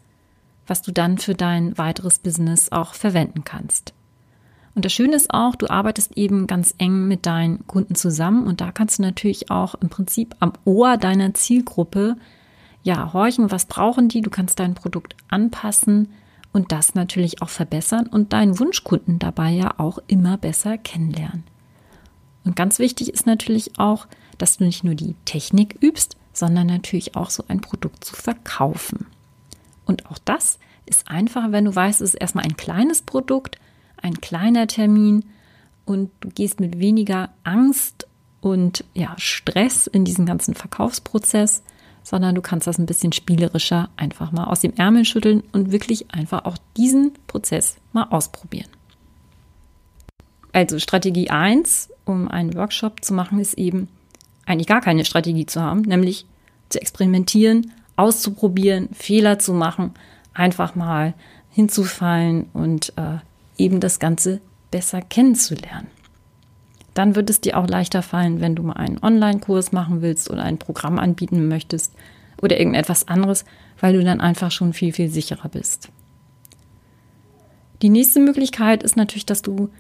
was 0.67 0.83
du 0.83 0.93
dann 0.93 1.19
für 1.19 1.35
dein 1.35 1.76
weiteres 1.76 2.19
Business 2.19 2.73
auch 2.73 2.95
verwenden 2.95 3.45
kannst. 3.45 3.93
Und 4.75 4.85
das 4.85 4.93
Schöne 4.93 5.14
ist 5.14 5.33
auch, 5.33 5.55
du 5.55 5.71
arbeitest 5.71 6.17
eben 6.17 6.47
ganz 6.47 6.75
eng 6.79 7.07
mit 7.07 7.26
deinen 7.26 7.67
Kunden 7.67 7.95
zusammen 7.95 8.47
und 8.47 8.61
da 8.61 8.73
kannst 8.73 8.99
du 8.99 9.02
natürlich 9.02 9.50
auch 9.50 9.76
im 9.76 9.88
Prinzip 9.88 10.35
am 10.40 10.52
Ohr 10.64 10.97
deiner 10.97 11.33
Zielgruppe 11.35 12.17
ja 12.83 13.12
horchen, 13.12 13.50
was 13.50 13.67
brauchen 13.67 14.09
die, 14.09 14.21
du 14.21 14.31
kannst 14.31 14.59
dein 14.59 14.75
Produkt 14.75 15.14
anpassen, 15.29 16.09
und 16.55 16.71
das 16.71 16.95
natürlich 16.95 17.43
auch 17.43 17.49
verbessern 17.51 18.07
und 18.07 18.33
deinen 18.33 18.59
Wunschkunden 18.59 19.19
dabei 19.19 19.51
ja 19.51 19.75
auch 19.79 19.99
immer 20.07 20.39
besser 20.39 20.79
kennenlernen. 20.79 21.43
Und 22.45 22.55
ganz 22.55 22.79
wichtig 22.79 23.13
ist 23.13 23.27
natürlich 23.27 23.79
auch, 23.79 24.07
dass 24.39 24.57
du 24.57 24.65
nicht 24.65 24.85
nur 24.85 24.95
die 24.95 25.17
Technik 25.25 25.77
übst, 25.83 26.17
sondern 26.33 26.69
natürlich 26.69 27.17
auch 27.17 27.31
so 27.31 27.45
ein 27.49 27.61
Produkt 27.61 28.05
zu 28.05 28.15
verkaufen. 28.15 29.07
Und 29.85 30.07
auch 30.07 30.19
das 30.25 30.61
ist 30.87 31.09
einfacher, 31.09 31.51
wenn 31.51 31.65
du 31.65 31.75
weißt, 31.75 32.01
es 32.01 32.15
ist 32.15 32.21
erstmal 32.21 32.45
ein 32.45 32.57
kleines 32.57 33.03
Produkt, 33.03 33.59
ein 34.01 34.21
kleiner 34.21 34.69
Termin 34.69 35.25
und 35.85 36.11
du 36.21 36.29
gehst 36.29 36.61
mit 36.61 36.79
weniger 36.79 37.31
Angst 37.43 38.07
und 38.41 38.85
ja, 38.95 39.15
Stress 39.19 39.89
in 39.89 40.05
diesen 40.05 40.25
ganzen 40.25 40.55
Verkaufsprozess, 40.55 41.65
sondern 42.05 42.37
du 42.37 42.43
kannst 42.43 42.69
das 42.69 42.79
ein 42.79 42.87
bisschen 42.87 43.13
spielerischer 43.13 43.89
einfach 43.97 44.31
mal 44.31 44.45
aus 44.45 44.61
dem 44.61 44.75
Ärmel 44.75 45.05
schütteln 45.05 45.43
und 45.53 45.73
wirklich 45.73 46.13
einfach 46.13 46.45
auch 46.45 46.59
diesen 46.77 47.15
Prozess 47.27 47.79
mal 47.93 48.05
ausprobieren. 48.05 48.69
Also 50.53 50.79
Strategie 50.79 51.31
1, 51.31 51.89
um 52.05 52.29
einen 52.29 52.55
Workshop 52.55 53.05
zu 53.05 53.15
machen, 53.15 53.41
ist 53.41 53.55
eben 53.55 53.89
eigentlich 54.47 54.69
gar 54.69 54.83
keine 54.83 55.05
Strategie 55.05 55.47
zu 55.47 55.61
haben, 55.61 55.81
nämlich 55.81 56.27
zu 56.69 56.81
experimentieren, 56.81 57.73
auszuprobieren, 57.97 58.91
Fehler 58.93 59.39
zu 59.39 59.55
machen, 59.55 59.95
einfach 60.35 60.75
mal 60.75 61.15
hinzufallen 61.51 62.47
und 62.53 62.93
äh, 62.97 63.19
eben 63.57 63.81
das 63.81 63.99
Ganze 63.99 64.41
besser 64.71 65.01
kennenzulernen 65.01 65.94
dann 66.95 67.17
wird 67.17 67.29
es 67.29 67.41
dir 67.41 67.59
auch 67.59 67.67
leichter 67.67 68.03
fallen, 68.03 68.41
wenn 68.41 68.55
du 68.55 68.63
mal 68.63 68.75
einen 68.75 69.03
Online-Kurs 69.03 69.73
machen 69.73 70.01
willst 70.01 70.31
oder 70.31 70.43
ein 70.43 70.59
Programm 70.59 70.99
anbieten 70.99 71.49
möchtest 71.49 71.93
oder 72.41 72.59
irgendetwas 72.59 73.09
anderes, 73.09 73.45
weil 73.81 73.95
du 73.95 74.05
dann 74.05 74.21
einfach 74.21 74.51
schon 74.51 74.73
viel, 74.73 74.93
viel 74.93 75.09
sicherer 75.09 75.49
bist. 75.49 75.91
Die 77.83 77.89
nächste 77.89 78.21
Möglichkeit 78.21 78.83
ist 78.83 78.97
natürlich, 78.97 79.27
dass 79.27 79.43
du 79.43 79.71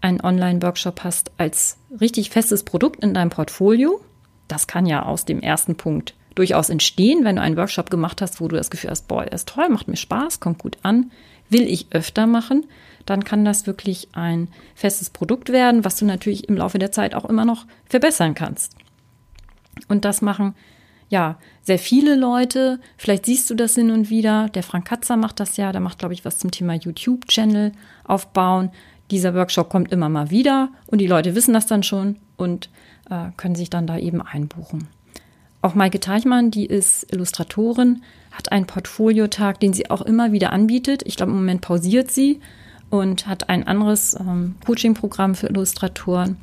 einen 0.00 0.20
Online-Workshop 0.20 1.04
hast 1.04 1.32
als 1.36 1.78
richtig 2.00 2.30
festes 2.30 2.64
Produkt 2.64 3.02
in 3.02 3.14
deinem 3.14 3.30
Portfolio. 3.30 4.00
das 4.48 4.66
kann 4.66 4.86
ja 4.86 5.04
aus 5.04 5.24
dem 5.24 5.40
ersten 5.40 5.76
Punkt 5.76 6.14
durchaus 6.34 6.68
entstehen, 6.68 7.24
wenn 7.24 7.36
du 7.36 7.42
einen 7.42 7.56
Workshop 7.56 7.90
gemacht 7.90 8.20
hast, 8.20 8.40
wo 8.40 8.48
du 8.48 8.56
das 8.56 8.70
Gefühl 8.70 8.90
hast, 8.90 9.08
boah, 9.08 9.24
er 9.24 9.32
ist 9.32 9.48
toll, 9.48 9.68
macht 9.68 9.88
mir 9.88 9.96
Spaß, 9.96 10.40
kommt 10.40 10.58
gut 10.58 10.78
an, 10.82 11.10
will 11.48 11.62
ich 11.62 11.86
öfter 11.90 12.26
machen, 12.26 12.66
dann 13.06 13.24
kann 13.24 13.44
das 13.44 13.66
wirklich 13.66 14.08
ein 14.12 14.48
festes 14.74 15.10
Produkt 15.10 15.50
werden, 15.50 15.84
was 15.84 15.96
du 15.96 16.04
natürlich 16.04 16.48
im 16.48 16.56
Laufe 16.56 16.78
der 16.78 16.92
Zeit 16.92 17.14
auch 17.14 17.24
immer 17.24 17.44
noch 17.44 17.66
verbessern 17.86 18.34
kannst. 18.34 18.76
Und 19.88 20.04
das 20.04 20.22
machen 20.22 20.54
ja 21.08 21.38
sehr 21.62 21.78
viele 21.78 22.16
Leute. 22.16 22.80
Vielleicht 22.96 23.26
siehst 23.26 23.48
du 23.50 23.54
das 23.54 23.74
hin 23.74 23.90
und 23.90 24.10
wieder. 24.10 24.48
Der 24.48 24.62
Frank 24.62 24.86
Katzer 24.86 25.16
macht 25.16 25.40
das 25.40 25.56
ja, 25.56 25.72
der 25.72 25.80
macht, 25.80 25.98
glaube 25.98 26.14
ich, 26.14 26.24
was 26.24 26.38
zum 26.38 26.50
Thema 26.50 26.74
YouTube-Channel 26.74 27.72
aufbauen. 28.04 28.70
Dieser 29.10 29.34
Workshop 29.34 29.68
kommt 29.68 29.92
immer 29.92 30.08
mal 30.08 30.30
wieder 30.30 30.70
und 30.86 30.98
die 30.98 31.06
Leute 31.06 31.34
wissen 31.34 31.52
das 31.52 31.66
dann 31.66 31.82
schon 31.82 32.16
und 32.36 32.70
äh, 33.10 33.30
können 33.36 33.54
sich 33.54 33.68
dann 33.68 33.86
da 33.86 33.98
eben 33.98 34.22
einbuchen. 34.22 34.88
Auch 35.60 35.74
Maike 35.74 36.00
Teichmann, 36.00 36.50
die 36.50 36.66
ist 36.66 37.12
Illustratorin, 37.12 38.02
hat 38.32 38.50
einen 38.50 38.66
Portfoliotag, 38.66 39.60
den 39.60 39.72
sie 39.72 39.90
auch 39.90 40.02
immer 40.02 40.32
wieder 40.32 40.52
anbietet. 40.52 41.02
Ich 41.04 41.16
glaube, 41.16 41.30
im 41.32 41.38
Moment 41.38 41.60
pausiert 41.60 42.10
sie 42.10 42.40
und 42.92 43.26
hat 43.26 43.48
ein 43.48 43.66
anderes 43.66 44.14
ähm, 44.20 44.56
Coaching-Programm 44.66 45.34
für 45.34 45.46
Illustratoren. 45.46 46.36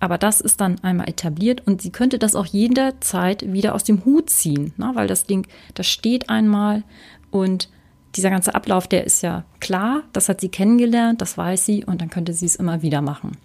Aber 0.00 0.16
das 0.16 0.40
ist 0.40 0.62
dann 0.62 0.82
einmal 0.82 1.10
etabliert 1.10 1.66
und 1.66 1.82
sie 1.82 1.90
könnte 1.90 2.18
das 2.18 2.34
auch 2.34 2.46
jederzeit 2.46 3.52
wieder 3.52 3.74
aus 3.74 3.84
dem 3.84 4.06
Hut 4.06 4.30
ziehen, 4.30 4.72
ne? 4.78 4.92
weil 4.94 5.08
das 5.08 5.26
Ding, 5.26 5.46
das 5.74 5.88
steht 5.88 6.30
einmal 6.30 6.84
und 7.30 7.68
dieser 8.16 8.30
ganze 8.30 8.54
Ablauf, 8.54 8.88
der 8.88 9.04
ist 9.04 9.20
ja 9.20 9.44
klar, 9.60 10.04
das 10.14 10.30
hat 10.30 10.40
sie 10.40 10.48
kennengelernt, 10.48 11.20
das 11.20 11.36
weiß 11.36 11.66
sie 11.66 11.84
und 11.84 12.00
dann 12.00 12.08
könnte 12.08 12.32
sie 12.32 12.46
es 12.46 12.56
immer 12.56 12.80
wieder 12.80 13.02
machen. 13.02 13.36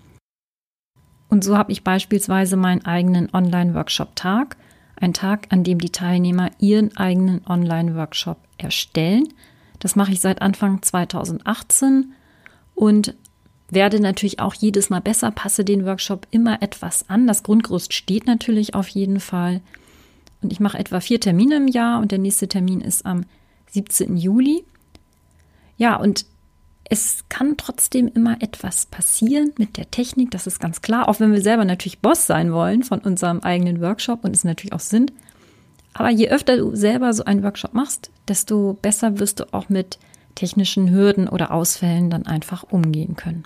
Und 1.28 1.44
so 1.44 1.58
habe 1.58 1.74
ich 1.74 1.84
beispielsweise 1.84 2.56
meinen 2.56 2.86
eigenen 2.86 3.28
Online-Workshop-Tag, 3.34 4.56
ein 4.96 5.14
Tag, 5.14 5.48
an 5.50 5.66
dem 5.66 5.80
die 5.80 5.92
Teilnehmer 5.92 6.52
ihren 6.60 6.96
eigenen 6.96 7.46
Online-Workshop 7.46 8.38
erstellen. 8.58 9.28
Das 9.80 9.98
mache 9.98 10.14
ich 10.14 10.22
seit 10.22 10.42
Anfang 10.42 10.82
2018 10.82 12.14
und 12.76 13.16
werde 13.70 14.00
natürlich 14.00 14.40
auch 14.40 14.54
jedes 14.54 14.90
Mal 14.90 15.02
besser, 15.02 15.32
passe 15.32 15.66
den 15.66 15.86
Workshop 15.86 16.28
immer 16.32 16.62
etwas 16.62 17.10
an. 17.10 17.26
Das 17.26 17.44
Grundgerüst 17.44 17.94
steht 17.94 18.28
natürlich 18.28 18.76
auf 18.76 18.88
jeden 18.88 19.20
Fall. 19.20 19.62
Und 20.42 20.52
ich 20.52 20.60
mache 20.60 20.78
etwa 20.78 21.00
vier 21.00 21.20
Termine 21.20 21.58
im 21.58 21.68
Jahr 21.68 22.00
und 22.00 22.12
der 22.12 22.20
nächste 22.20 22.48
Termin 22.48 22.82
ist 22.82 23.06
am 23.06 23.26
17. 23.72 24.18
Juli. 24.18 24.64
Ja, 25.78 25.96
und 25.96 26.26
es 26.88 27.24
kann 27.30 27.58
trotzdem 27.58 28.08
immer 28.08 28.42
etwas 28.42 28.86
passieren 28.86 29.54
mit 29.58 29.78
der 29.78 29.90
Technik, 29.90 30.30
das 30.30 30.46
ist 30.46 30.60
ganz 30.60 30.84
klar, 30.84 31.10
auch 31.10 31.20
wenn 31.20 31.34
wir 31.34 31.42
selber 31.42 31.66
natürlich 31.66 32.00
Boss 32.00 32.28
sein 32.28 32.54
wollen 32.54 32.84
von 32.84 33.00
unserem 33.00 33.40
eigenen 33.40 33.82
Workshop 33.82 34.24
und 34.24 34.36
es 34.36 34.44
natürlich 34.44 34.74
auch 34.74 34.80
sind. 34.80 35.12
Aber 35.94 36.12
je 36.12 36.30
öfter 36.30 36.58
du 36.58 36.76
selber 36.76 37.12
so 37.14 37.26
einen 37.26 37.42
Workshop 37.42 37.74
machst, 37.74 38.12
desto 38.28 38.78
besser 38.82 39.18
wirst 39.18 39.40
du 39.40 39.52
auch 39.54 39.70
mit 39.70 39.98
technischen 40.36 40.92
Hürden 40.92 41.28
oder 41.28 41.52
Ausfällen 41.52 42.10
dann 42.10 42.28
einfach 42.28 42.64
umgehen 42.64 43.16
können. 43.16 43.44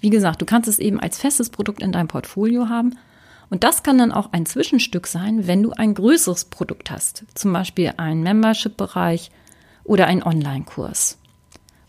Wie 0.00 0.10
gesagt, 0.10 0.42
du 0.42 0.46
kannst 0.46 0.68
es 0.68 0.78
eben 0.78 1.00
als 1.00 1.18
festes 1.18 1.50
Produkt 1.50 1.82
in 1.82 1.92
deinem 1.92 2.08
Portfolio 2.08 2.68
haben. 2.68 2.98
Und 3.48 3.64
das 3.64 3.82
kann 3.82 3.98
dann 3.98 4.12
auch 4.12 4.32
ein 4.32 4.44
Zwischenstück 4.44 5.06
sein, 5.06 5.46
wenn 5.46 5.62
du 5.62 5.70
ein 5.70 5.94
größeres 5.94 6.46
Produkt 6.46 6.90
hast. 6.90 7.24
Zum 7.34 7.52
Beispiel 7.52 7.94
einen 7.96 8.22
Membership-Bereich 8.22 9.30
oder 9.84 10.06
einen 10.06 10.24
Online-Kurs 10.24 11.18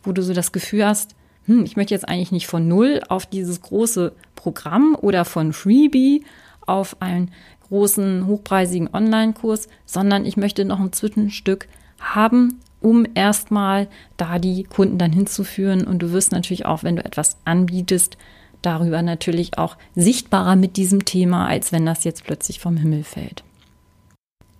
wo 0.07 0.13
du 0.13 0.23
so 0.23 0.33
das 0.33 0.51
Gefühl 0.51 0.85
hast, 0.85 1.15
hm, 1.45 1.65
ich 1.65 1.75
möchte 1.75 1.93
jetzt 1.93 2.07
eigentlich 2.07 2.31
nicht 2.31 2.47
von 2.47 2.67
null 2.67 3.01
auf 3.09 3.25
dieses 3.25 3.61
große 3.61 4.13
Programm 4.35 4.97
oder 4.99 5.25
von 5.25 5.53
Freebie 5.53 6.25
auf 6.65 7.01
einen 7.01 7.31
großen, 7.67 8.25
hochpreisigen 8.25 8.89
Online-Kurs, 8.91 9.67
sondern 9.85 10.25
ich 10.25 10.37
möchte 10.37 10.65
noch 10.65 10.79
ein 10.79 10.93
Zwischenstück 10.93 11.67
haben, 11.99 12.59
um 12.87 13.05
erstmal 13.15 13.89
da 14.15 14.39
die 14.39 14.63
Kunden 14.63 14.97
dann 14.97 15.11
hinzuführen. 15.11 15.85
Und 15.85 15.99
du 15.99 16.13
wirst 16.13 16.31
natürlich 16.31 16.65
auch, 16.65 16.83
wenn 16.83 16.95
du 16.95 17.03
etwas 17.03 17.35
anbietest, 17.43 18.17
darüber 18.61 19.01
natürlich 19.01 19.57
auch 19.57 19.75
sichtbarer 19.93 20.55
mit 20.55 20.77
diesem 20.77 21.03
Thema, 21.03 21.47
als 21.47 21.73
wenn 21.73 21.85
das 21.85 22.05
jetzt 22.05 22.23
plötzlich 22.23 22.61
vom 22.61 22.77
Himmel 22.77 23.03
fällt. 23.03 23.43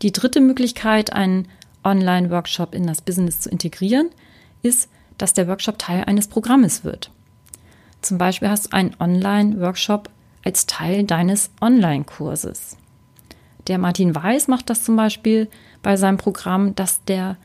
Die 0.02 0.12
dritte 0.12 0.42
Möglichkeit, 0.42 1.14
einen 1.14 1.48
Online-Workshop 1.86 2.76
in 2.76 2.86
das 2.86 3.02
Business 3.02 3.40
zu 3.40 3.50
integrieren, 3.50 4.10
ist, 4.62 4.90
dass 5.18 5.34
der 5.34 5.48
Workshop 5.48 5.80
Teil 5.80 6.04
eines 6.04 6.28
Programmes 6.28 6.84
wird. 6.84 7.12
Zum 8.02 8.18
Beispiel 8.18 8.50
hast 8.50 8.68
du 8.68 8.74
einen 8.74 8.94
Online-Workshop 9.00 10.10
als 10.44 10.66
Teil 10.66 11.06
deines 11.06 11.50
Online-Kurses. 11.62 12.76
Der 13.68 13.78
Martin 13.78 14.14
Weiß 14.14 14.50
macht 14.50 14.70
das 14.70 14.84
zum 14.84 14.98
Beispiel 14.98 15.50
bei 15.82 15.96
seinem 15.96 16.18
Programm, 16.18 16.76
dass 16.76 17.06
der 17.06 17.38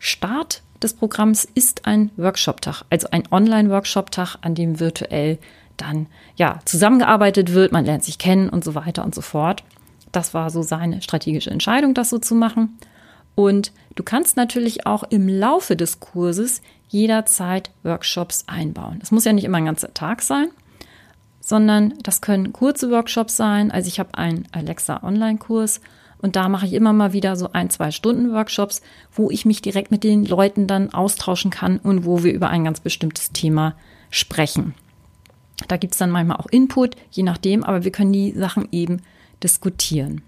Start 0.00 0.62
des 0.82 0.94
Programms 0.94 1.44
ist 1.44 1.86
ein 1.86 2.10
Workshop-Tag, 2.16 2.84
also 2.88 3.08
ein 3.10 3.24
Online-Workshop-Tag, 3.30 4.38
an 4.40 4.54
dem 4.54 4.80
virtuell 4.80 5.38
dann 5.76 6.06
ja 6.36 6.58
zusammengearbeitet 6.64 7.52
wird, 7.52 7.70
man 7.70 7.84
lernt 7.84 8.02
sich 8.02 8.18
kennen 8.18 8.48
und 8.48 8.64
so 8.64 8.74
weiter 8.74 9.04
und 9.04 9.14
so 9.14 9.20
fort. 9.20 9.62
Das 10.10 10.34
war 10.34 10.50
so 10.50 10.62
seine 10.62 11.02
strategische 11.02 11.50
Entscheidung, 11.50 11.94
das 11.94 12.10
so 12.10 12.18
zu 12.18 12.34
machen. 12.34 12.78
Und 13.34 13.72
du 13.94 14.02
kannst 14.02 14.36
natürlich 14.36 14.86
auch 14.86 15.04
im 15.04 15.28
Laufe 15.28 15.76
des 15.76 16.00
Kurses 16.00 16.62
jederzeit 16.88 17.70
Workshops 17.82 18.44
einbauen. 18.46 19.00
Es 19.02 19.10
muss 19.12 19.24
ja 19.26 19.32
nicht 19.32 19.44
immer 19.44 19.58
ein 19.58 19.66
ganzer 19.66 19.94
Tag 19.94 20.22
sein, 20.22 20.48
sondern 21.40 21.94
das 22.02 22.22
können 22.22 22.52
kurze 22.52 22.90
Workshops 22.90 23.36
sein. 23.36 23.70
Also 23.70 23.88
ich 23.88 24.00
habe 24.00 24.16
einen 24.16 24.48
Alexa 24.52 25.02
Online-Kurs 25.02 25.80
und 26.22 26.36
da 26.36 26.48
mache 26.48 26.66
ich 26.66 26.72
immer 26.72 26.92
mal 26.92 27.12
wieder 27.12 27.36
so 27.36 27.52
ein, 27.52 27.70
zwei 27.70 27.90
Stunden 27.90 28.32
Workshops, 28.32 28.82
wo 29.12 29.30
ich 29.30 29.44
mich 29.44 29.62
direkt 29.62 29.90
mit 29.90 30.04
den 30.04 30.24
Leuten 30.24 30.66
dann 30.66 30.92
austauschen 30.92 31.50
kann 31.50 31.78
und 31.78 32.04
wo 32.04 32.22
wir 32.22 32.32
über 32.32 32.48
ein 32.48 32.64
ganz 32.64 32.80
bestimmtes 32.80 33.32
Thema 33.32 33.74
sprechen. 34.10 34.74
Da 35.68 35.76
gibt 35.76 35.92
es 35.92 35.98
dann 35.98 36.10
manchmal 36.10 36.38
auch 36.38 36.46
Input, 36.46 36.96
je 37.10 37.22
nachdem, 37.22 37.64
aber 37.64 37.84
wir 37.84 37.92
können 37.92 38.12
die 38.12 38.32
Sachen 38.32 38.68
eben 38.72 39.02
diskutieren. 39.42 40.22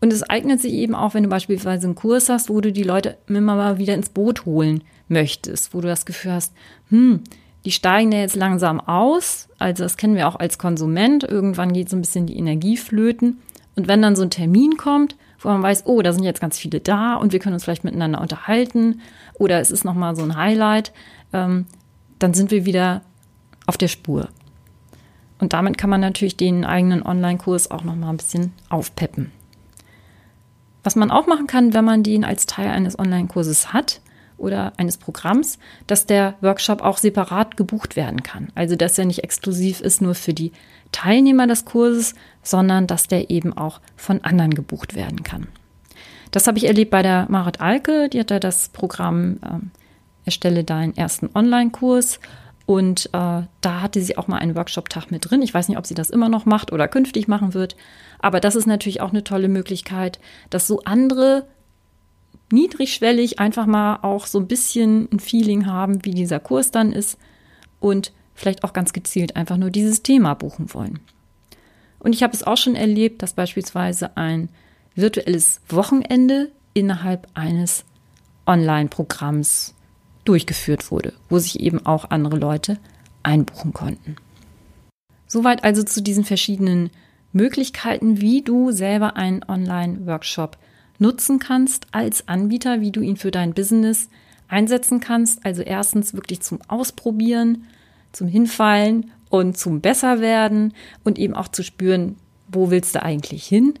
Und 0.00 0.12
es 0.12 0.28
eignet 0.28 0.60
sich 0.60 0.72
eben 0.72 0.96
auch, 0.96 1.14
wenn 1.14 1.22
du 1.22 1.28
beispielsweise 1.28 1.86
einen 1.86 1.94
Kurs 1.94 2.28
hast, 2.28 2.50
wo 2.50 2.60
du 2.60 2.72
die 2.72 2.82
Leute 2.82 3.18
immer 3.28 3.54
mal 3.54 3.78
wieder 3.78 3.94
ins 3.94 4.08
Boot 4.08 4.44
holen 4.44 4.82
möchtest, 5.06 5.74
wo 5.74 5.80
du 5.80 5.86
das 5.86 6.06
Gefühl 6.06 6.32
hast, 6.32 6.52
hm, 6.88 7.20
die 7.64 7.70
steigen 7.70 8.10
ja 8.10 8.18
jetzt 8.18 8.34
langsam 8.34 8.80
aus. 8.80 9.48
Also 9.58 9.84
das 9.84 9.96
kennen 9.96 10.16
wir 10.16 10.26
auch 10.26 10.34
als 10.36 10.58
Konsument. 10.58 11.22
Irgendwann 11.22 11.72
geht 11.72 11.88
so 11.88 11.96
ein 11.96 12.02
bisschen 12.02 12.26
die 12.26 12.36
Energie 12.36 12.76
flöten. 12.76 13.38
Und 13.76 13.88
wenn 13.88 14.02
dann 14.02 14.16
so 14.16 14.22
ein 14.22 14.30
Termin 14.30 14.76
kommt, 14.76 15.16
wo 15.40 15.48
man 15.48 15.62
weiß, 15.62 15.86
oh, 15.86 16.02
da 16.02 16.12
sind 16.12 16.24
jetzt 16.24 16.40
ganz 16.40 16.58
viele 16.58 16.80
da 16.80 17.16
und 17.16 17.32
wir 17.32 17.38
können 17.38 17.54
uns 17.54 17.64
vielleicht 17.64 17.84
miteinander 17.84 18.20
unterhalten 18.20 19.00
oder 19.34 19.60
es 19.60 19.70
ist 19.70 19.84
nochmal 19.84 20.14
so 20.14 20.22
ein 20.22 20.36
Highlight, 20.36 20.92
ähm, 21.32 21.66
dann 22.18 22.34
sind 22.34 22.50
wir 22.50 22.64
wieder 22.64 23.02
auf 23.66 23.76
der 23.76 23.88
Spur. 23.88 24.28
Und 25.38 25.52
damit 25.52 25.78
kann 25.78 25.90
man 25.90 26.00
natürlich 26.00 26.36
den 26.36 26.64
eigenen 26.64 27.02
Online-Kurs 27.02 27.70
auch 27.70 27.82
nochmal 27.82 28.10
ein 28.10 28.18
bisschen 28.18 28.52
aufpeppen. 28.68 29.32
Was 30.84 30.96
man 30.96 31.10
auch 31.10 31.26
machen 31.26 31.46
kann, 31.46 31.74
wenn 31.74 31.84
man 31.84 32.02
den 32.02 32.24
als 32.24 32.46
Teil 32.46 32.68
eines 32.68 32.98
Online-Kurses 32.98 33.72
hat 33.72 34.00
oder 34.42 34.72
eines 34.76 34.96
Programms, 34.96 35.58
dass 35.86 36.06
der 36.06 36.34
Workshop 36.40 36.82
auch 36.82 36.98
separat 36.98 37.56
gebucht 37.56 37.96
werden 37.96 38.22
kann. 38.22 38.48
Also 38.54 38.76
dass 38.76 38.98
er 38.98 39.04
nicht 39.04 39.24
exklusiv 39.24 39.80
ist 39.80 40.02
nur 40.02 40.14
für 40.14 40.34
die 40.34 40.52
Teilnehmer 40.90 41.46
des 41.46 41.64
Kurses, 41.64 42.14
sondern 42.42 42.86
dass 42.86 43.08
der 43.08 43.30
eben 43.30 43.56
auch 43.56 43.80
von 43.96 44.22
anderen 44.22 44.54
gebucht 44.54 44.94
werden 44.94 45.22
kann. 45.22 45.46
Das 46.32 46.46
habe 46.46 46.58
ich 46.58 46.64
erlebt 46.64 46.90
bei 46.90 47.02
der 47.02 47.26
Marit 47.28 47.60
Alke, 47.60 48.08
die 48.08 48.20
hat 48.20 48.30
da 48.30 48.38
das 48.38 48.68
Programm 48.68 49.38
ähm, 49.44 49.70
Erstelle 50.24 50.64
deinen 50.64 50.96
ersten 50.96 51.30
Online-Kurs 51.34 52.20
und 52.64 53.06
äh, 53.06 53.42
da 53.60 53.80
hatte 53.80 54.00
sie 54.00 54.16
auch 54.16 54.28
mal 54.28 54.38
einen 54.38 54.54
Workshop-Tag 54.54 55.10
mit 55.10 55.28
drin. 55.28 55.42
Ich 55.42 55.52
weiß 55.52 55.68
nicht, 55.68 55.78
ob 55.78 55.86
sie 55.86 55.94
das 55.94 56.10
immer 56.10 56.28
noch 56.28 56.46
macht 56.46 56.72
oder 56.72 56.88
künftig 56.88 57.26
machen 57.28 57.54
wird. 57.54 57.76
Aber 58.20 58.40
das 58.40 58.54
ist 58.54 58.66
natürlich 58.66 59.00
auch 59.00 59.10
eine 59.10 59.24
tolle 59.24 59.48
Möglichkeit, 59.48 60.20
dass 60.48 60.68
so 60.68 60.80
andere 60.84 61.46
niedrigschwellig 62.52 63.38
einfach 63.38 63.66
mal 63.66 63.98
auch 64.02 64.26
so 64.26 64.38
ein 64.38 64.46
bisschen 64.46 65.08
ein 65.12 65.20
Feeling 65.20 65.66
haben, 65.66 66.04
wie 66.04 66.12
dieser 66.12 66.40
Kurs 66.40 66.70
dann 66.70 66.92
ist 66.92 67.18
und 67.80 68.12
vielleicht 68.34 68.64
auch 68.64 68.72
ganz 68.72 68.92
gezielt 68.92 69.36
einfach 69.36 69.56
nur 69.56 69.70
dieses 69.70 70.02
Thema 70.02 70.34
buchen 70.34 70.72
wollen. 70.74 71.00
Und 71.98 72.14
ich 72.14 72.22
habe 72.22 72.32
es 72.32 72.42
auch 72.42 72.56
schon 72.56 72.74
erlebt, 72.74 73.22
dass 73.22 73.34
beispielsweise 73.34 74.16
ein 74.16 74.48
virtuelles 74.94 75.60
Wochenende 75.68 76.50
innerhalb 76.74 77.28
eines 77.34 77.84
Online-Programms 78.46 79.74
durchgeführt 80.24 80.90
wurde, 80.90 81.12
wo 81.28 81.38
sich 81.38 81.60
eben 81.60 81.84
auch 81.86 82.10
andere 82.10 82.36
Leute 82.36 82.78
einbuchen 83.22 83.72
konnten. 83.72 84.16
Soweit 85.26 85.64
also 85.64 85.82
zu 85.82 86.02
diesen 86.02 86.24
verschiedenen 86.24 86.90
Möglichkeiten, 87.32 88.20
wie 88.20 88.42
du 88.42 88.72
selber 88.72 89.16
einen 89.16 89.44
Online-Workshop 89.46 90.58
nutzen 91.02 91.38
kannst 91.38 91.86
als 91.92 92.28
Anbieter, 92.28 92.80
wie 92.80 92.90
du 92.90 93.02
ihn 93.02 93.18
für 93.18 93.30
dein 93.30 93.52
Business 93.52 94.08
einsetzen 94.48 95.00
kannst. 95.00 95.44
Also 95.44 95.60
erstens 95.62 96.14
wirklich 96.14 96.40
zum 96.40 96.60
Ausprobieren, 96.68 97.66
zum 98.12 98.28
Hinfallen 98.28 99.10
und 99.28 99.58
zum 99.58 99.80
Besserwerden 99.80 100.72
und 101.04 101.18
eben 101.18 101.34
auch 101.34 101.48
zu 101.48 101.62
spüren, 101.62 102.16
wo 102.48 102.70
willst 102.70 102.94
du 102.94 103.02
eigentlich 103.02 103.44
hin? 103.44 103.74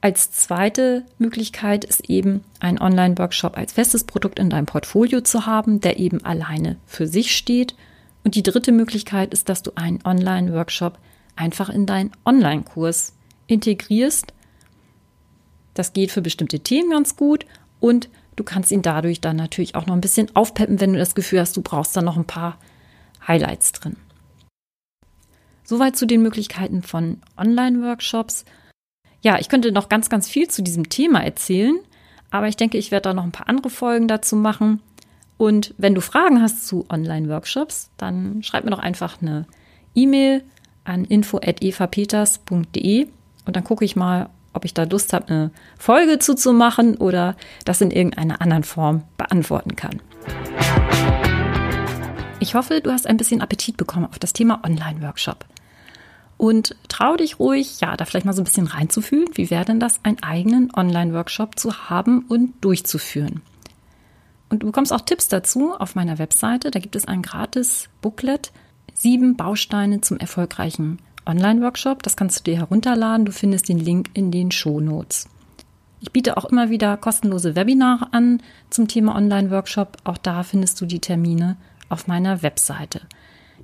Als 0.00 0.30
zweite 0.30 1.04
Möglichkeit 1.18 1.84
ist 1.84 2.08
eben 2.08 2.44
ein 2.60 2.80
Online-Workshop 2.80 3.56
als 3.56 3.72
festes 3.72 4.04
Produkt 4.04 4.38
in 4.38 4.48
deinem 4.48 4.66
Portfolio 4.66 5.22
zu 5.22 5.44
haben, 5.44 5.80
der 5.80 5.98
eben 5.98 6.24
alleine 6.24 6.76
für 6.86 7.06
sich 7.06 7.36
steht. 7.36 7.74
Und 8.22 8.36
die 8.36 8.44
dritte 8.44 8.70
Möglichkeit 8.70 9.32
ist, 9.32 9.48
dass 9.48 9.62
du 9.62 9.72
einen 9.74 9.98
Online-Workshop 10.04 10.98
einfach 11.34 11.68
in 11.68 11.84
deinen 11.84 12.12
Online-Kurs 12.24 13.14
integrierst. 13.48 14.32
Das 15.78 15.92
geht 15.92 16.10
für 16.10 16.22
bestimmte 16.22 16.58
Themen 16.58 16.90
ganz 16.90 17.14
gut 17.14 17.46
und 17.78 18.08
du 18.34 18.42
kannst 18.42 18.72
ihn 18.72 18.82
dadurch 18.82 19.20
dann 19.20 19.36
natürlich 19.36 19.76
auch 19.76 19.86
noch 19.86 19.94
ein 19.94 20.00
bisschen 20.00 20.34
aufpeppen, 20.34 20.80
wenn 20.80 20.92
du 20.92 20.98
das 20.98 21.14
Gefühl 21.14 21.38
hast, 21.38 21.56
du 21.56 21.62
brauchst 21.62 21.96
da 21.96 22.02
noch 22.02 22.16
ein 22.16 22.24
paar 22.24 22.58
Highlights 23.28 23.70
drin. 23.70 23.94
Soweit 25.62 25.94
zu 25.94 26.04
den 26.04 26.20
Möglichkeiten 26.20 26.82
von 26.82 27.20
Online-Workshops. 27.36 28.44
Ja, 29.22 29.38
ich 29.38 29.48
könnte 29.48 29.70
noch 29.70 29.88
ganz, 29.88 30.10
ganz 30.10 30.28
viel 30.28 30.48
zu 30.48 30.62
diesem 30.62 30.88
Thema 30.88 31.22
erzählen, 31.22 31.78
aber 32.32 32.48
ich 32.48 32.56
denke, 32.56 32.76
ich 32.76 32.90
werde 32.90 33.10
da 33.10 33.14
noch 33.14 33.22
ein 33.22 33.30
paar 33.30 33.48
andere 33.48 33.70
Folgen 33.70 34.08
dazu 34.08 34.34
machen. 34.34 34.82
Und 35.36 35.74
wenn 35.78 35.94
du 35.94 36.00
Fragen 36.00 36.42
hast 36.42 36.66
zu 36.66 36.86
Online-Workshops, 36.90 37.90
dann 37.98 38.42
schreib 38.42 38.64
mir 38.64 38.72
doch 38.72 38.80
einfach 38.80 39.22
eine 39.22 39.46
E-Mail 39.94 40.42
an 40.82 41.04
info.evapeters.de 41.04 43.06
und 43.46 43.54
dann 43.54 43.62
gucke 43.62 43.84
ich 43.84 43.94
mal, 43.94 44.28
ob 44.58 44.64
ich 44.64 44.74
da 44.74 44.82
Lust 44.82 45.12
habe, 45.12 45.28
eine 45.28 45.50
Folge 45.78 46.18
zuzumachen 46.18 46.96
oder 46.96 47.36
das 47.64 47.80
in 47.80 47.92
irgendeiner 47.92 48.42
anderen 48.42 48.64
Form 48.64 49.04
beantworten 49.16 49.76
kann. 49.76 50.02
Ich 52.40 52.56
hoffe, 52.56 52.80
du 52.80 52.90
hast 52.90 53.06
ein 53.06 53.16
bisschen 53.16 53.40
Appetit 53.40 53.76
bekommen 53.76 54.06
auf 54.06 54.18
das 54.18 54.32
Thema 54.32 54.60
Online-Workshop. 54.64 55.44
Und 56.36 56.74
trau 56.88 57.16
dich 57.16 57.38
ruhig, 57.38 57.80
ja, 57.80 57.96
da 57.96 58.04
vielleicht 58.04 58.26
mal 58.26 58.32
so 58.32 58.42
ein 58.42 58.46
bisschen 58.46 58.66
reinzufühlen. 58.66 59.28
Wie 59.34 59.50
wäre 59.50 59.64
denn 59.64 59.78
das, 59.78 60.00
einen 60.04 60.22
eigenen 60.22 60.72
Online-Workshop 60.74 61.58
zu 61.58 61.88
haben 61.88 62.24
und 62.28 62.54
durchzuführen? 62.60 63.42
Und 64.48 64.62
du 64.62 64.66
bekommst 64.66 64.92
auch 64.92 65.02
Tipps 65.02 65.28
dazu 65.28 65.74
auf 65.74 65.94
meiner 65.94 66.18
Webseite. 66.18 66.72
Da 66.72 66.80
gibt 66.80 66.96
es 66.96 67.06
ein 67.06 67.22
gratis 67.22 67.88
Booklet, 68.00 68.50
sieben 68.94 69.36
Bausteine 69.36 70.00
zum 70.00 70.18
erfolgreichen 70.18 70.98
Online-Workshop. 71.28 72.02
Das 72.02 72.16
kannst 72.16 72.40
du 72.40 72.50
dir 72.50 72.58
herunterladen. 72.58 73.26
Du 73.26 73.32
findest 73.32 73.68
den 73.68 73.78
Link 73.78 74.10
in 74.14 74.30
den 74.30 74.50
Show 74.50 74.80
Notes. 74.80 75.28
Ich 76.00 76.12
biete 76.12 76.36
auch 76.36 76.44
immer 76.44 76.70
wieder 76.70 76.96
kostenlose 76.96 77.56
Webinare 77.56 78.08
an 78.12 78.40
zum 78.70 78.88
Thema 78.88 79.16
Online-Workshop. 79.16 79.98
Auch 80.04 80.18
da 80.18 80.42
findest 80.42 80.80
du 80.80 80.86
die 80.86 81.00
Termine 81.00 81.56
auf 81.88 82.06
meiner 82.06 82.42
Webseite. 82.42 83.02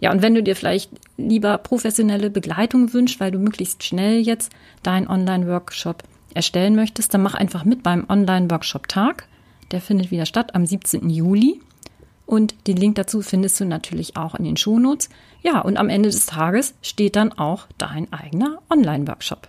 Ja, 0.01 0.11
und 0.11 0.23
wenn 0.23 0.35
du 0.35 0.43
dir 0.43 0.57
vielleicht 0.57 0.91
lieber 1.17 1.57
professionelle 1.59 2.31
Begleitung 2.31 2.93
wünschst, 2.93 3.21
weil 3.21 3.31
du 3.31 3.39
möglichst 3.39 3.85
schnell 3.85 4.21
jetzt 4.21 4.53
deinen 4.83 5.09
Online-Workshop 5.09 6.03
erstellen 6.35 6.75
möchtest, 6.75 7.15
dann 7.15 7.23
mach 7.23 7.35
einfach 7.35 7.65
mit 7.65 7.83
beim 7.83 8.05
Online-Workshop-Tag. 8.09 9.29
Der 9.71 9.81
findet 9.81 10.11
wieder 10.11 10.27
statt 10.27 10.55
am 10.55 10.67
17. 10.67 11.09
Juli. 11.09 11.61
Und 12.27 12.67
den 12.67 12.77
Link 12.77 12.95
dazu 12.97 13.21
findest 13.21 13.61
du 13.61 13.65
natürlich 13.65 14.17
auch 14.17 14.35
in 14.35 14.45
den 14.45 14.57
Shownotes. 14.57 15.11
Ja, 15.43 15.61
und 15.61 15.77
am 15.77 15.89
Ende 15.89 16.09
des 16.09 16.27
Tages 16.27 16.75
steht 16.81 17.17
dann 17.17 17.33
auch 17.33 17.67
dein 17.77 18.13
eigener 18.13 18.61
Online-Workshop. 18.71 19.49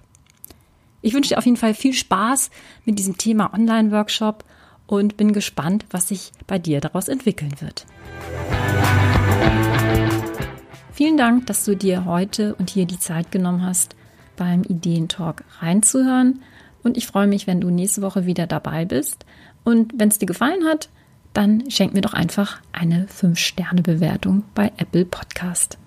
Ich 1.02 1.14
wünsche 1.14 1.30
dir 1.30 1.38
auf 1.38 1.46
jeden 1.46 1.58
Fall 1.58 1.74
viel 1.74 1.94
Spaß 1.94 2.50
mit 2.84 3.00
diesem 3.00 3.18
Thema 3.18 3.54
Online-Workshop 3.54 4.44
und 4.88 5.18
bin 5.18 5.34
gespannt, 5.34 5.86
was 5.92 6.10
sich 6.10 6.32
bei 6.48 6.60
dir 6.60 6.82
daraus 6.82 7.08
entwickeln 7.08 7.54
wird. 7.60 7.86
Vielen 10.92 11.18
Dank, 11.18 11.46
dass 11.48 11.66
du 11.66 11.76
dir 11.76 12.06
heute 12.06 12.56
und 12.56 12.70
hier 12.70 12.86
die 12.86 13.00
Zeit 13.00 13.32
genommen 13.32 13.66
hast, 13.66 13.96
beim 14.38 14.64
Ideentalk 14.64 15.44
reinzuhören. 15.60 16.42
Und 16.84 16.98
ich 16.98 17.08
freue 17.08 17.28
mich, 17.28 17.48
wenn 17.48 17.62
du 17.62 17.70
nächste 17.70 18.02
Woche 18.02 18.26
wieder 18.26 18.48
dabei 18.48 18.86
bist. 18.86 19.26
Und 19.64 19.94
wenn 19.98 20.10
es 20.10 20.20
dir 20.20 20.26
gefallen 20.26 20.66
hat, 20.66 20.90
dann 21.36 21.70
schenk 21.70 21.94
mir 21.94 22.02
doch 22.02 22.14
einfach 22.14 22.60
eine 22.72 23.08
5-Sterne-Bewertung 23.08 24.44
bei 24.56 24.72
Apple 24.78 25.06
Podcast. 25.06 25.78